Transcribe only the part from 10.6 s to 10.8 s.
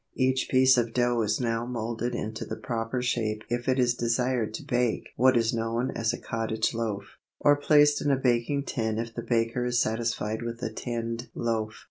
a